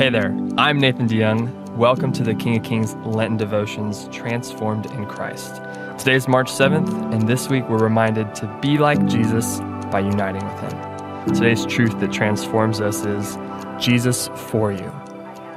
Hey 0.00 0.08
there, 0.08 0.34
I'm 0.56 0.80
Nathan 0.80 1.08
De 1.08 1.14
Young. 1.14 1.76
Welcome 1.76 2.10
to 2.12 2.22
the 2.22 2.34
King 2.34 2.56
of 2.56 2.64
Kings 2.64 2.94
Lenten 3.04 3.36
Devotions 3.36 4.08
Transformed 4.10 4.86
in 4.92 5.04
Christ. 5.04 5.56
Today 5.98 6.14
is 6.14 6.26
March 6.26 6.50
7th, 6.50 7.12
and 7.12 7.28
this 7.28 7.50
week 7.50 7.68
we're 7.68 7.84
reminded 7.84 8.34
to 8.36 8.46
be 8.62 8.78
like 8.78 9.04
Jesus 9.04 9.60
by 9.90 10.00
uniting 10.00 10.42
with 10.42 10.60
Him. 10.60 11.34
Today's 11.34 11.66
truth 11.66 12.00
that 12.00 12.10
transforms 12.14 12.80
us 12.80 13.04
is 13.04 13.36
Jesus 13.78 14.28
for 14.28 14.72
you. 14.72 14.90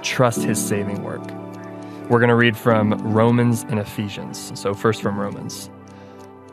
Trust 0.02 0.44
His 0.44 0.62
saving 0.62 1.04
work. 1.04 1.24
We're 2.10 2.20
going 2.20 2.28
to 2.28 2.36
read 2.36 2.58
from 2.58 2.96
Romans 3.14 3.64
and 3.70 3.80
Ephesians. 3.80 4.52
So, 4.60 4.74
first 4.74 5.02
from 5.02 5.18
Romans. 5.18 5.70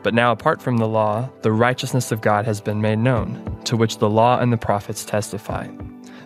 But 0.01 0.13
now, 0.13 0.31
apart 0.31 0.61
from 0.61 0.77
the 0.77 0.87
law, 0.87 1.29
the 1.41 1.51
righteousness 1.51 2.13
of 2.13 2.21
God 2.21 2.45
has 2.45 2.61
been 2.61 2.79
made 2.79 2.99
known, 2.99 3.59
to 3.65 3.75
which 3.75 3.97
the 3.97 4.09
law 4.09 4.39
and 4.39 4.53
the 4.53 4.57
prophets 4.57 5.03
testify. 5.03 5.67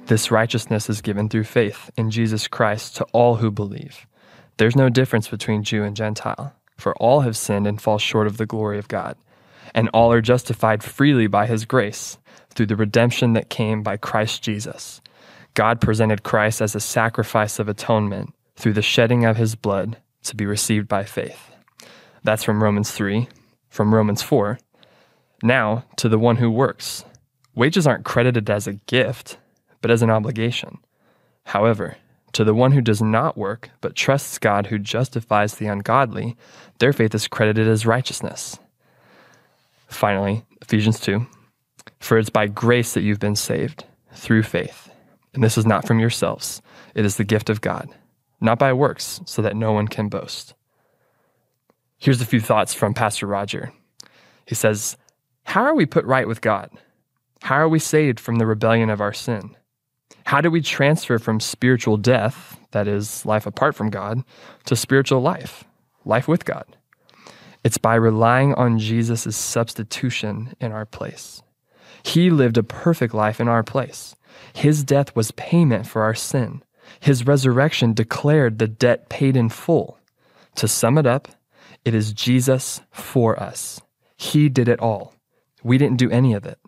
This 0.08 0.30
righteousness 0.30 0.88
is 0.88 1.02
given 1.02 1.30
through 1.30 1.46
faith 1.46 1.90
in 1.98 2.12
Jesus 2.12 2.48
Christ 2.48 2.96
to 2.98 3.06
all 3.06 3.38
who 3.38 3.50
believe. 3.50 4.06
There's 4.58 4.76
no 4.76 4.88
difference 4.88 5.28
between 5.28 5.64
Jew 5.64 5.84
and 5.84 5.96
Gentile, 5.96 6.54
for 6.78 6.96
all 6.98 7.22
have 7.22 7.36
sinned 7.36 7.66
and 7.66 7.82
fall 7.82 7.98
short 7.98 8.28
of 8.28 8.38
the 8.38 8.46
glory 8.46 8.78
of 8.78 8.88
God, 8.88 9.18
and 9.74 9.90
all 9.90 10.12
are 10.12 10.22
justified 10.22 10.84
freely 10.84 11.26
by 11.26 11.48
his 11.48 11.66
grace 11.66 12.20
through 12.52 12.68
the 12.68 12.76
redemption 12.76 13.34
that 13.34 13.50
came 13.50 13.82
by 13.82 13.98
Christ 13.98 14.44
Jesus. 14.44 15.02
God 15.56 15.82
presented 15.82 16.22
Christ 16.22 16.62
as 16.62 16.76
a 16.76 16.80
sacrifice 16.80 17.58
of 17.58 17.68
atonement 17.68 18.32
through 18.58 18.74
the 18.74 18.84
shedding 18.84 19.26
of 19.26 19.38
his 19.38 19.56
blood 19.56 19.98
to 20.26 20.36
be 20.36 20.46
received 20.46 20.88
by 20.88 21.04
faith. 21.04 21.50
That's 22.24 22.44
from 22.44 22.62
Romans 22.62 22.92
3. 22.92 23.28
From 23.70 23.94
Romans 23.94 24.22
4. 24.22 24.60
Now, 25.42 25.86
to 25.96 26.10
the 26.10 26.20
one 26.20 26.36
who 26.36 26.52
works. 26.52 27.06
Wages 27.56 27.88
aren't 27.88 28.06
credited 28.06 28.52
as 28.52 28.68
a 28.68 28.74
gift 28.74 29.38
but 29.86 29.92
as 29.92 30.02
an 30.02 30.10
obligation. 30.10 30.80
However, 31.44 31.98
to 32.32 32.44
the 32.44 32.56
one 32.56 32.72
who 32.72 32.82
does 32.82 33.04
not 33.04 33.38
work, 33.38 33.70
but 33.82 33.96
trusts 33.96 34.40
God 34.40 34.66
who 34.66 34.80
justifies 34.80 35.54
the 35.54 35.68
ungodly, 35.68 36.36
their 36.80 36.92
faith 36.92 37.14
is 37.14 37.28
credited 37.28 37.68
as 37.68 37.86
righteousness. 37.86 38.58
Finally, 39.86 40.44
Ephesians 40.64 41.00
2 41.02 41.28
For 42.00 42.18
it's 42.18 42.32
by 42.32 42.48
grace 42.48 42.96
that 42.96 43.04
you've 43.04 43.20
been 43.20 43.36
saved, 43.36 43.86
through 44.12 44.42
faith. 44.42 44.90
And 45.36 45.44
this 45.44 45.56
is 45.56 45.68
not 45.68 45.86
from 45.86 46.00
yourselves, 46.00 46.64
it 46.96 47.06
is 47.06 47.18
the 47.18 47.24
gift 47.24 47.52
of 47.52 47.62
God, 47.62 47.88
not 48.42 48.58
by 48.58 48.74
works, 48.74 49.22
so 49.26 49.44
that 49.44 49.56
no 49.56 49.72
one 49.72 49.88
can 49.88 50.10
boast. 50.10 50.56
Here's 52.00 52.22
a 52.22 52.26
few 52.26 52.42
thoughts 52.42 52.74
from 52.74 52.96
Pastor 52.96 53.28
Roger. 53.28 53.72
He 54.48 54.56
says, 54.56 54.98
How 55.44 55.62
are 55.64 55.76
we 55.76 55.86
put 55.86 56.06
right 56.06 56.28
with 56.28 56.42
God? 56.42 56.72
How 57.44 57.58
are 57.58 57.70
we 57.70 57.78
saved 57.78 58.20
from 58.20 58.38
the 58.38 58.48
rebellion 58.48 58.90
of 58.90 59.00
our 59.00 59.14
sin? 59.14 59.56
How 60.24 60.42
do 60.42 60.50
we 60.50 60.62
transfer 60.62 61.20
from 61.20 61.40
spiritual 61.40 61.98
death, 61.98 62.60
that 62.72 62.88
is, 62.88 63.26
life 63.26 63.46
apart 63.46 63.76
from 63.76 63.90
God, 63.90 64.24
to 64.66 64.76
spiritual 64.76 65.22
life, 65.22 65.64
life 66.04 66.28
with 66.28 66.46
God? 66.46 66.66
It's 67.64 67.78
by 67.78 67.96
relying 67.96 68.54
on 68.54 68.80
Jesus' 68.80 69.36
substitution 69.36 70.56
in 70.60 70.72
our 70.72 70.86
place. 70.86 71.42
He 72.04 72.30
lived 72.30 72.58
a 72.58 72.64
perfect 72.64 73.14
life 73.14 73.40
in 73.40 73.48
our 73.48 73.64
place. 73.64 74.16
His 74.54 74.84
death 74.84 75.16
was 75.16 75.32
payment 75.32 75.88
for 75.88 76.04
our 76.04 76.14
sin. 76.14 76.64
His 77.00 77.26
resurrection 77.26 77.94
declared 77.94 78.60
the 78.60 78.68
debt 78.68 79.10
paid 79.10 79.36
in 79.36 79.50
full. 79.50 79.98
To 80.56 80.68
sum 80.68 80.98
it 80.98 81.08
up, 81.08 81.28
it 81.84 81.94
is 81.94 82.14
Jesus 82.14 82.82
for 82.92 83.40
us. 83.40 83.82
He 84.16 84.50
did 84.50 84.68
it 84.68 84.80
all. 84.80 85.14
We 85.64 85.78
didn't 85.78 85.98
do 85.98 86.12
any 86.12 86.34
of 86.34 86.46
it. 86.46 86.60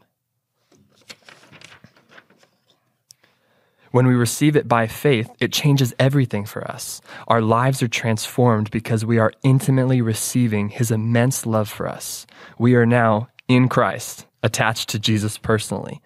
When 3.98 4.06
we 4.06 4.14
receive 4.14 4.56
it 4.56 4.68
by 4.68 4.86
faith, 4.86 5.28
it 5.40 5.52
changes 5.52 5.92
everything 5.98 6.46
for 6.46 6.70
us. 6.70 7.02
Our 7.28 7.42
lives 7.42 7.82
are 7.82 7.88
transformed 7.88 8.70
because 8.70 9.04
we 9.04 9.18
are 9.18 9.34
intimately 9.42 10.04
receiving 10.04 10.70
His 10.70 10.92
immense 10.92 11.48
love 11.48 11.68
for 11.68 11.88
us. 11.88 12.28
We 12.60 12.76
are 12.76 12.86
now 12.86 13.30
in 13.48 13.68
Christ, 13.68 14.28
attached 14.44 14.90
to 14.90 15.00
Jesus 15.00 15.40
personally. 15.40 16.00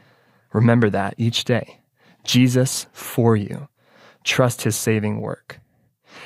Remember 0.54 0.90
that 0.90 1.16
each 1.18 1.44
day. 1.44 1.82
Jesus 2.24 2.88
for 2.94 3.36
you. 3.36 3.68
Trust 4.24 4.62
His 4.62 4.78
saving 4.78 5.20
work. 5.20 5.60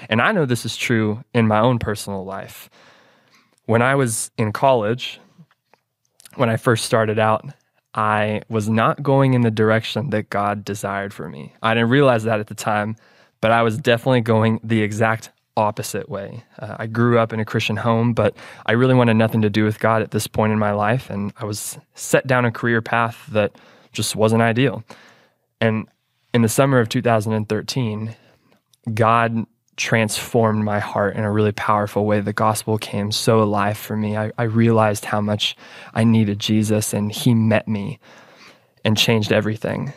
And 0.08 0.22
I 0.22 0.34
know 0.34 0.46
this 0.46 0.68
is 0.68 0.78
true 0.78 1.24
in 1.34 1.48
my 1.48 1.62
own 1.62 1.80
personal 1.80 2.24
life. 2.24 2.70
When 3.66 3.82
I 3.82 3.96
was 3.96 4.30
in 4.38 4.54
college, 4.54 5.20
when 6.36 6.48
I 6.48 6.58
first 6.58 6.86
started 6.86 7.18
out, 7.18 7.44
I 7.96 8.42
was 8.50 8.70
not 8.70 9.02
going 9.02 9.34
in 9.34 9.42
the 9.42 9.52
direction 9.52 10.10
that 10.10 10.30
God 10.30 10.66
desired 10.66 11.14
for 11.14 11.30
me. 11.30 11.54
I 11.64 11.74
didn't 11.74 11.90
realize 11.90 12.26
that 12.26 12.42
at 12.42 12.48
the 12.48 12.56
time, 12.56 12.98
but 13.40 13.52
I 13.52 13.64
was 13.64 13.78
definitely 13.78 14.22
going 14.22 14.60
the 14.64 14.82
exact 14.82 15.32
opposite 15.58 16.10
way. 16.10 16.44
Uh, 16.60 16.76
I 16.78 16.88
grew 16.88 17.18
up 17.18 17.32
in 17.32 17.40
a 17.40 17.46
Christian 17.46 17.78
home, 17.78 18.14
but 18.14 18.36
I 18.66 18.74
really 18.74 18.94
wanted 18.94 19.14
nothing 19.14 19.42
to 19.44 19.50
do 19.50 19.64
with 19.64 19.80
God 19.80 20.02
at 20.02 20.12
this 20.12 20.28
point 20.28 20.52
in 20.52 20.60
my 20.60 20.72
life. 20.72 21.10
And 21.10 21.32
I 21.38 21.46
was 21.46 21.78
set 21.94 22.28
down 22.28 22.44
a 22.44 22.52
career 22.52 22.82
path 22.82 23.26
that 23.32 23.56
just 23.94 24.14
wasn't 24.16 24.42
ideal. 24.42 24.84
And 25.62 25.88
in 26.34 26.42
the 26.42 26.50
summer 26.50 26.80
of 26.80 26.90
2013, 26.90 28.14
God 28.94 29.46
transformed 29.78 30.64
my 30.64 30.80
heart 30.80 31.16
in 31.16 31.24
a 31.24 31.32
really 31.32 31.52
powerful 31.52 32.06
way. 32.06 32.22
The 32.22 32.34
gospel 32.34 32.78
came 32.78 33.12
so 33.12 33.42
alive 33.42 33.78
for 33.78 33.98
me. 33.98 34.16
I, 34.18 34.32
I 34.38 34.44
realized 34.44 35.06
how 35.06 35.22
much 35.22 35.56
I 35.94 36.04
needed 36.04 36.40
Jesus, 36.40 36.94
and 36.94 37.12
He 37.12 37.34
met 37.34 37.68
me 37.68 38.00
and 38.84 38.98
changed 38.98 39.32
everything. 39.32 39.94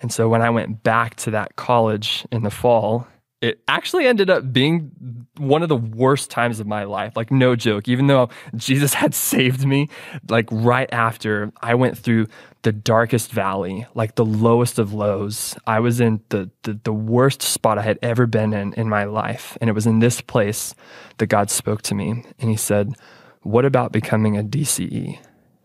And 0.00 0.12
so 0.12 0.28
when 0.28 0.42
I 0.42 0.50
went 0.50 0.82
back 0.82 1.16
to 1.16 1.30
that 1.32 1.56
college 1.56 2.26
in 2.30 2.42
the 2.42 2.50
fall, 2.50 3.08
it 3.46 3.62
actually 3.68 4.06
ended 4.06 4.28
up 4.28 4.52
being 4.52 4.90
one 5.36 5.62
of 5.62 5.68
the 5.68 5.76
worst 5.76 6.30
times 6.30 6.58
of 6.58 6.66
my 6.66 6.82
life. 6.82 7.16
Like, 7.16 7.30
no 7.30 7.54
joke. 7.54 7.86
Even 7.86 8.08
though 8.08 8.28
Jesus 8.56 8.92
had 9.02 9.14
saved 9.14 9.64
me, 9.64 9.88
like, 10.28 10.48
right 10.50 10.88
after 10.92 11.52
I 11.62 11.74
went 11.74 11.96
through 11.96 12.26
the 12.62 12.72
darkest 12.72 13.30
valley, 13.30 13.86
like 13.94 14.16
the 14.16 14.24
lowest 14.24 14.80
of 14.80 14.92
lows, 14.92 15.56
I 15.66 15.78
was 15.78 16.00
in 16.00 16.20
the, 16.30 16.50
the, 16.64 16.80
the 16.82 16.92
worst 16.92 17.40
spot 17.40 17.78
I 17.78 17.82
had 17.82 18.00
ever 18.02 18.26
been 18.26 18.52
in 18.52 18.72
in 18.72 18.88
my 18.88 19.04
life. 19.04 19.56
And 19.60 19.70
it 19.70 19.74
was 19.74 19.86
in 19.86 20.00
this 20.00 20.20
place 20.20 20.74
that 21.18 21.28
God 21.28 21.48
spoke 21.48 21.82
to 21.82 21.94
me. 21.94 22.24
And 22.40 22.50
He 22.50 22.56
said, 22.56 22.94
What 23.42 23.64
about 23.64 23.92
becoming 23.92 24.36
a 24.36 24.42
DCE? 24.42 25.20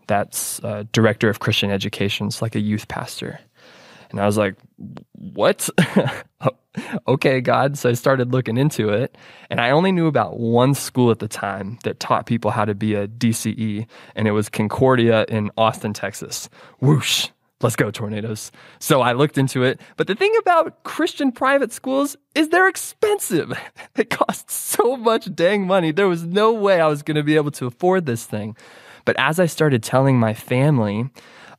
That's 0.06 0.62
uh, 0.62 0.84
Director 0.92 1.28
of 1.28 1.40
Christian 1.40 1.70
Education. 1.70 2.28
It's 2.28 2.42
like 2.42 2.54
a 2.54 2.60
youth 2.60 2.86
pastor. 2.86 3.40
And 4.12 4.20
I 4.20 4.26
was 4.26 4.36
like, 4.36 4.56
what? 5.12 5.68
okay, 7.08 7.40
God. 7.40 7.76
So 7.76 7.90
I 7.90 7.94
started 7.94 8.32
looking 8.32 8.56
into 8.56 8.90
it. 8.90 9.16
And 9.50 9.60
I 9.60 9.70
only 9.70 9.90
knew 9.90 10.06
about 10.06 10.38
one 10.38 10.74
school 10.74 11.10
at 11.10 11.18
the 11.18 11.28
time 11.28 11.78
that 11.84 11.98
taught 11.98 12.26
people 12.26 12.50
how 12.50 12.64
to 12.64 12.74
be 12.74 12.94
a 12.94 13.08
DCE, 13.08 13.86
and 14.14 14.28
it 14.28 14.32
was 14.32 14.48
Concordia 14.48 15.24
in 15.28 15.50
Austin, 15.56 15.92
Texas. 15.92 16.48
Whoosh. 16.80 17.28
Let's 17.62 17.76
go, 17.76 17.92
tornadoes. 17.92 18.50
So 18.80 19.02
I 19.02 19.12
looked 19.12 19.38
into 19.38 19.62
it. 19.62 19.80
But 19.96 20.08
the 20.08 20.16
thing 20.16 20.34
about 20.40 20.82
Christian 20.82 21.30
private 21.30 21.72
schools 21.72 22.16
is 22.34 22.48
they're 22.48 22.68
expensive. 22.68 23.52
It 23.94 24.10
costs 24.10 24.54
so 24.54 24.96
much 24.96 25.32
dang 25.34 25.66
money. 25.66 25.92
There 25.92 26.08
was 26.08 26.24
no 26.24 26.52
way 26.52 26.80
I 26.80 26.88
was 26.88 27.02
going 27.02 27.16
to 27.16 27.22
be 27.22 27.36
able 27.36 27.50
to 27.52 27.66
afford 27.66 28.06
this 28.06 28.24
thing. 28.24 28.56
But 29.04 29.16
as 29.18 29.38
I 29.38 29.46
started 29.46 29.82
telling 29.82 30.18
my 30.18 30.34
family, 30.34 31.08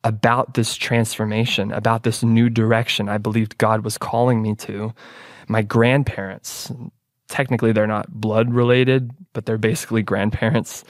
about 0.03 0.53
this 0.53 0.75
transformation, 0.75 1.71
about 1.71 2.03
this 2.03 2.23
new 2.23 2.49
direction 2.49 3.09
I 3.09 3.17
believed 3.17 3.57
God 3.57 3.83
was 3.83 3.97
calling 3.97 4.41
me 4.41 4.55
to. 4.55 4.93
My 5.47 5.61
grandparents, 5.61 6.71
technically 7.27 7.71
they're 7.71 7.87
not 7.87 8.11
blood 8.11 8.53
related, 8.53 9.11
but 9.33 9.45
they're 9.45 9.57
basically 9.57 10.03
grandparents. 10.03 10.83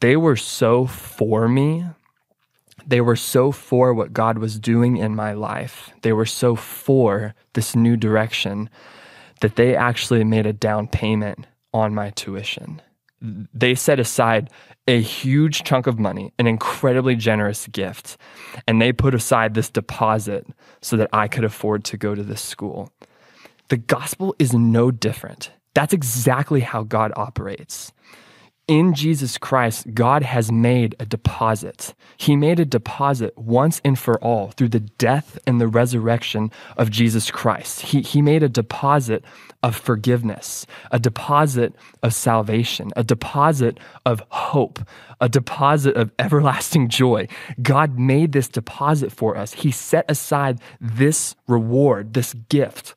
They 0.00 0.16
were 0.16 0.36
so 0.36 0.86
for 0.86 1.48
me. 1.48 1.84
They 2.86 3.00
were 3.00 3.16
so 3.16 3.52
for 3.52 3.92
what 3.92 4.12
God 4.12 4.38
was 4.38 4.58
doing 4.58 4.96
in 4.96 5.14
my 5.14 5.32
life. 5.32 5.90
They 6.02 6.12
were 6.12 6.26
so 6.26 6.54
for 6.54 7.34
this 7.52 7.74
new 7.76 7.96
direction 7.96 8.70
that 9.40 9.56
they 9.56 9.76
actually 9.76 10.24
made 10.24 10.46
a 10.46 10.52
down 10.52 10.88
payment 10.88 11.46
on 11.74 11.94
my 11.94 12.10
tuition. 12.10 12.80
They 13.20 13.74
set 13.74 13.98
aside 13.98 14.50
a 14.86 15.00
huge 15.00 15.64
chunk 15.64 15.86
of 15.86 15.98
money, 15.98 16.32
an 16.38 16.46
incredibly 16.46 17.16
generous 17.16 17.66
gift, 17.66 18.16
and 18.66 18.80
they 18.80 18.92
put 18.92 19.14
aside 19.14 19.54
this 19.54 19.70
deposit 19.70 20.46
so 20.80 20.96
that 20.96 21.10
I 21.12 21.28
could 21.28 21.44
afford 21.44 21.84
to 21.84 21.96
go 21.96 22.14
to 22.14 22.22
this 22.22 22.40
school. 22.40 22.90
The 23.68 23.76
gospel 23.76 24.34
is 24.38 24.52
no 24.52 24.90
different. 24.90 25.50
That's 25.74 25.92
exactly 25.92 26.60
how 26.60 26.84
God 26.84 27.12
operates 27.16 27.92
in 28.68 28.92
Jesus 28.94 29.38
Christ, 29.38 29.94
God 29.94 30.22
has 30.22 30.52
made 30.52 30.94
a 31.00 31.06
deposit. 31.06 31.94
He 32.18 32.36
made 32.36 32.60
a 32.60 32.66
deposit 32.66 33.36
once 33.36 33.80
and 33.82 33.98
for 33.98 34.22
all 34.22 34.50
through 34.50 34.68
the 34.68 34.80
death 34.80 35.38
and 35.46 35.60
the 35.60 35.66
resurrection 35.66 36.52
of 36.76 36.90
Jesus 36.90 37.30
Christ. 37.30 37.80
He, 37.80 38.02
he 38.02 38.20
made 38.20 38.42
a 38.42 38.48
deposit 38.48 39.24
of 39.62 39.74
forgiveness, 39.74 40.66
a 40.92 40.98
deposit 40.98 41.74
of 42.02 42.14
salvation, 42.14 42.90
a 42.94 43.02
deposit 43.02 43.80
of 44.04 44.22
hope, 44.28 44.78
a 45.20 45.28
deposit 45.28 45.96
of 45.96 46.12
everlasting 46.18 46.88
joy. 46.88 47.26
God 47.62 47.98
made 47.98 48.32
this 48.32 48.48
deposit 48.48 49.10
for 49.10 49.36
us. 49.36 49.54
He 49.54 49.70
set 49.70 50.04
aside 50.10 50.60
this 50.80 51.34
reward, 51.48 52.12
this 52.12 52.34
gift 52.34 52.94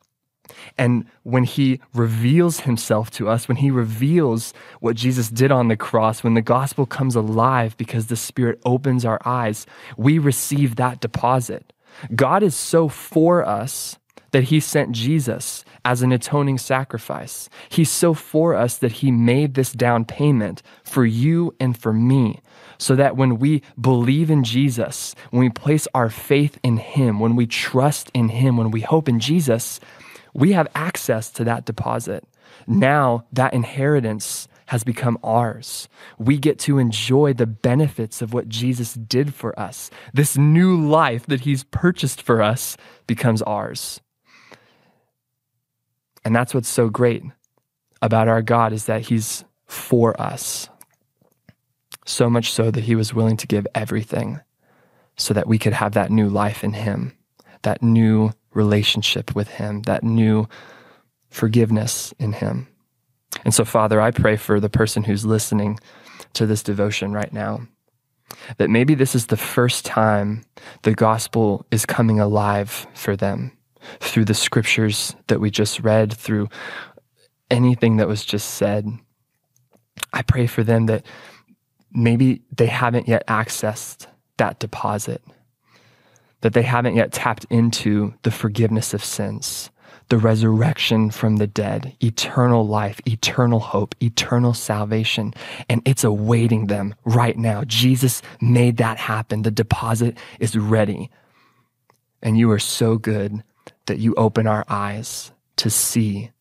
And 0.77 1.05
when 1.23 1.43
he 1.43 1.79
reveals 1.93 2.61
himself 2.61 3.11
to 3.11 3.29
us, 3.29 3.47
when 3.47 3.57
he 3.57 3.71
reveals 3.71 4.53
what 4.79 4.95
Jesus 4.95 5.29
did 5.29 5.51
on 5.51 5.67
the 5.67 5.77
cross, 5.77 6.23
when 6.23 6.33
the 6.33 6.41
gospel 6.41 6.85
comes 6.85 7.15
alive 7.15 7.75
because 7.77 8.07
the 8.07 8.15
Spirit 8.15 8.59
opens 8.65 9.05
our 9.05 9.19
eyes, 9.25 9.65
we 9.97 10.17
receive 10.19 10.75
that 10.75 10.99
deposit. 10.99 11.73
God 12.15 12.43
is 12.43 12.55
so 12.55 12.87
for 12.87 13.45
us 13.45 13.97
that 14.31 14.45
he 14.45 14.59
sent 14.59 14.93
Jesus 14.93 15.63
as 15.83 16.01
an 16.01 16.11
atoning 16.11 16.57
sacrifice. 16.57 17.49
He's 17.69 17.89
so 17.89 18.13
for 18.13 18.55
us 18.55 18.77
that 18.77 18.93
he 18.93 19.11
made 19.11 19.53
this 19.53 19.71
down 19.73 20.05
payment 20.05 20.61
for 20.83 21.05
you 21.05 21.53
and 21.59 21.77
for 21.77 21.93
me. 21.93 22.39
So 22.77 22.95
that 22.95 23.15
when 23.15 23.37
we 23.37 23.61
believe 23.79 24.31
in 24.31 24.43
Jesus, 24.43 25.13
when 25.29 25.41
we 25.41 25.49
place 25.49 25.87
our 25.93 26.09
faith 26.09 26.57
in 26.63 26.77
him, 26.77 27.19
when 27.19 27.35
we 27.35 27.45
trust 27.45 28.09
in 28.13 28.29
him, 28.29 28.57
when 28.57 28.71
we 28.71 28.81
hope 28.81 29.07
in 29.07 29.19
Jesus, 29.19 29.79
we 30.33 30.53
have 30.53 30.67
access 30.75 31.29
to 31.31 31.43
that 31.45 31.65
deposit. 31.65 32.23
Now 32.67 33.25
that 33.33 33.53
inheritance 33.53 34.47
has 34.67 34.83
become 34.85 35.17
ours. 35.21 35.89
We 36.17 36.37
get 36.37 36.57
to 36.59 36.77
enjoy 36.77 37.33
the 37.33 37.45
benefits 37.45 38.21
of 38.21 38.33
what 38.33 38.47
Jesus 38.47 38.93
did 38.93 39.33
for 39.33 39.59
us. 39.59 39.91
This 40.13 40.37
new 40.37 40.79
life 40.79 41.25
that 41.25 41.41
he's 41.41 41.65
purchased 41.65 42.21
for 42.21 42.41
us 42.41 42.77
becomes 43.05 43.41
ours. 43.41 43.99
And 46.23 46.33
that's 46.33 46.53
what's 46.53 46.69
so 46.69 46.89
great 46.89 47.23
about 48.01 48.29
our 48.29 48.41
God 48.41 48.71
is 48.71 48.85
that 48.85 49.01
he's 49.01 49.43
for 49.65 50.19
us. 50.21 50.69
So 52.05 52.29
much 52.29 52.51
so 52.51 52.71
that 52.71 52.85
he 52.85 52.95
was 52.95 53.13
willing 53.13 53.37
to 53.37 53.47
give 53.47 53.67
everything 53.75 54.39
so 55.17 55.33
that 55.33 55.47
we 55.47 55.59
could 55.59 55.73
have 55.73 55.93
that 55.93 56.11
new 56.11 56.29
life 56.29 56.63
in 56.63 56.73
him, 56.73 57.17
that 57.63 57.83
new 57.83 58.31
relationship 58.53 59.35
with 59.35 59.47
him, 59.47 59.83
that 59.83 60.03
new 60.03 60.47
forgiveness 61.29 62.13
in 62.19 62.33
him. 62.33 62.67
And 63.45 63.53
so, 63.53 63.63
Father, 63.63 64.01
I 64.01 64.11
pray 64.11 64.35
for 64.35 64.59
the 64.59 64.69
person 64.69 65.03
who's 65.03 65.25
listening 65.25 65.79
to 66.33 66.45
this 66.45 66.63
devotion 66.63 67.13
right 67.13 67.31
now 67.31 67.67
that 68.57 68.69
maybe 68.69 68.95
this 68.95 69.15
is 69.15 69.27
the 69.27 69.37
first 69.37 69.85
time 69.85 70.43
the 70.83 70.93
gospel 70.93 71.65
is 71.71 71.85
coming 71.85 72.19
alive 72.19 72.87
for 72.93 73.15
them 73.15 73.51
through 73.99 74.25
the 74.25 74.33
scriptures 74.33 75.15
that 75.27 75.39
we 75.39 75.49
just 75.49 75.79
read, 75.79 76.13
through 76.13 76.47
anything 77.49 77.97
that 77.97 78.07
was 78.07 78.23
just 78.23 78.51
said. 78.51 78.87
I 80.13 80.21
pray 80.21 80.47
for 80.47 80.63
them 80.63 80.85
that 80.85 81.05
maybe 81.91 82.41
they 82.55 82.67
haven't 82.67 83.07
yet 83.07 83.25
accessed 83.27 84.07
that 84.37 84.59
deposit, 84.59 85.21
that 86.41 86.53
they 86.53 86.63
haven't 86.63 86.95
yet 86.95 87.11
tapped 87.11 87.45
into 87.49 88.13
the 88.23 88.31
forgiveness 88.31 88.93
of 88.93 89.03
sins, 89.03 89.69
the 90.09 90.17
resurrection 90.17 91.09
from 91.09 91.37
the 91.37 91.47
dead, 91.47 91.95
eternal 92.03 92.67
life, 92.67 92.99
eternal 93.07 93.59
hope, 93.59 93.95
eternal 94.01 94.53
salvation. 94.53 95.33
And 95.69 95.81
it's 95.85 96.03
awaiting 96.03 96.67
them 96.67 96.95
right 97.05 97.37
now. 97.37 97.63
Jesus 97.63 98.21
made 98.41 98.77
that 98.77 98.97
happen. 98.97 99.43
The 99.43 99.51
deposit 99.51 100.17
is 100.39 100.57
ready. 100.57 101.09
And 102.21 102.37
you 102.37 102.51
are 102.51 102.59
so 102.59 102.97
good 102.97 103.43
that 103.85 103.99
you 103.99 104.13
open 104.15 104.47
our 104.47 104.65
eyes 104.67 105.31
to 105.57 105.69
see, 105.69 106.31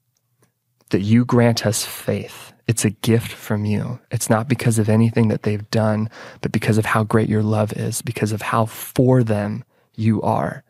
that 0.90 1.00
you 1.00 1.24
grant 1.24 1.64
us 1.66 1.84
faith. 1.84 2.52
It's 2.66 2.84
a 2.84 2.90
gift 2.90 3.32
from 3.32 3.64
you. 3.64 4.00
It's 4.10 4.30
not 4.30 4.48
because 4.48 4.78
of 4.78 4.88
anything 4.88 5.28
that 5.28 5.42
they've 5.42 5.70
done, 5.70 6.08
but 6.40 6.52
because 6.52 6.78
of 6.78 6.86
how 6.86 7.04
great 7.04 7.28
your 7.28 7.42
love 7.42 7.72
is, 7.72 8.02
because 8.02 8.32
of 8.32 8.42
how 8.42 8.66
for 8.66 9.22
them 9.22 9.64
you 9.94 10.22
are. 10.22 10.62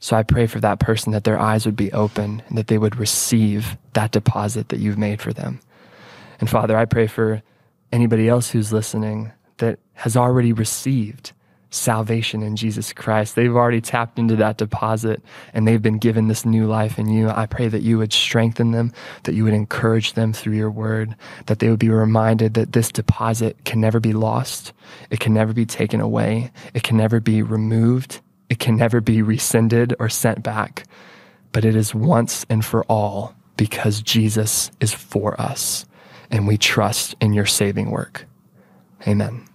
So 0.00 0.16
I 0.16 0.24
pray 0.24 0.46
for 0.46 0.58
that 0.60 0.80
person 0.80 1.12
that 1.12 1.24
their 1.24 1.38
eyes 1.38 1.64
would 1.64 1.76
be 1.76 1.92
open 1.92 2.42
and 2.48 2.58
that 2.58 2.66
they 2.66 2.78
would 2.78 2.96
receive 2.96 3.76
that 3.92 4.10
deposit 4.10 4.68
that 4.70 4.80
you've 4.80 4.98
made 4.98 5.20
for 5.20 5.32
them. 5.32 5.60
And 6.40 6.50
Father, 6.50 6.76
I 6.76 6.86
pray 6.86 7.06
for 7.06 7.42
anybody 7.92 8.28
else 8.28 8.50
who's 8.50 8.72
listening 8.72 9.30
that 9.58 9.78
has 9.94 10.16
already 10.16 10.52
received 10.52 11.32
salvation 11.70 12.42
in 12.42 12.56
Jesus 12.56 12.92
Christ. 12.92 13.34
They've 13.34 13.54
already 13.54 13.80
tapped 13.80 14.18
into 14.18 14.36
that 14.36 14.58
deposit 14.58 15.22
and 15.54 15.66
they've 15.66 15.80
been 15.80 15.98
given 15.98 16.28
this 16.28 16.44
new 16.44 16.66
life 16.66 16.98
in 16.98 17.08
you. 17.08 17.30
I 17.30 17.46
pray 17.46 17.68
that 17.68 17.82
you 17.82 17.98
would 17.98 18.12
strengthen 18.12 18.72
them, 18.72 18.92
that 19.22 19.34
you 19.34 19.44
would 19.44 19.54
encourage 19.54 20.12
them 20.12 20.32
through 20.32 20.54
your 20.54 20.70
word, 20.70 21.16
that 21.46 21.60
they 21.60 21.70
would 21.70 21.78
be 21.78 21.88
reminded 21.88 22.54
that 22.54 22.72
this 22.72 22.90
deposit 22.90 23.64
can 23.64 23.80
never 23.80 24.00
be 24.00 24.12
lost. 24.12 24.72
It 25.10 25.20
can 25.20 25.32
never 25.32 25.52
be 25.52 25.64
taken 25.64 26.00
away. 26.00 26.50
It 26.74 26.82
can 26.82 26.96
never 26.96 27.20
be 27.20 27.42
removed. 27.42 28.20
It 28.52 28.58
can 28.58 28.76
never 28.76 29.00
be 29.00 29.22
rescinded 29.22 29.94
or 29.98 30.10
sent 30.10 30.42
back. 30.42 30.84
But 31.52 31.64
it 31.64 31.74
is 31.74 31.94
once 31.94 32.44
and 32.50 32.62
for 32.62 32.84
all 32.84 33.34
because 33.56 34.02
Jesus 34.02 34.70
is 34.78 34.92
for 34.92 35.40
us 35.40 35.86
and 36.30 36.46
we 36.46 36.58
trust 36.58 37.14
in 37.18 37.32
your 37.32 37.46
saving 37.46 37.90
work. 37.90 38.26
Amen. 39.08 39.48